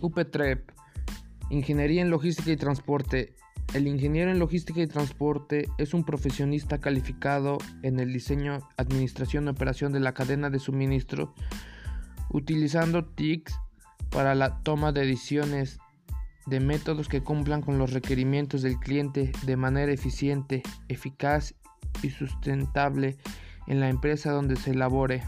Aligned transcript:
UPTREP, 0.00 0.70
Ingeniería 1.50 2.02
en 2.02 2.10
Logística 2.10 2.50
y 2.50 2.56
Transporte. 2.56 3.34
El 3.74 3.86
ingeniero 3.86 4.32
en 4.32 4.40
logística 4.40 4.80
y 4.80 4.88
transporte 4.88 5.68
es 5.78 5.94
un 5.94 6.02
profesionista 6.02 6.80
calificado 6.80 7.58
en 7.82 8.00
el 8.00 8.12
diseño, 8.12 8.68
administración 8.76 9.44
y 9.44 9.50
operación 9.50 9.92
de 9.92 10.00
la 10.00 10.12
cadena 10.12 10.50
de 10.50 10.58
suministro, 10.58 11.34
utilizando 12.30 13.04
TICs 13.04 13.54
para 14.10 14.34
la 14.34 14.60
toma 14.64 14.90
de 14.90 15.06
decisiones 15.06 15.78
de 16.46 16.58
métodos 16.58 17.08
que 17.08 17.22
cumplan 17.22 17.62
con 17.62 17.78
los 17.78 17.92
requerimientos 17.92 18.62
del 18.62 18.78
cliente 18.80 19.30
de 19.44 19.56
manera 19.56 19.92
eficiente, 19.92 20.64
eficaz 20.88 21.54
y 22.02 22.10
sustentable 22.10 23.18
en 23.68 23.78
la 23.78 23.88
empresa 23.88 24.32
donde 24.32 24.56
se 24.56 24.72
elabore. 24.72 25.22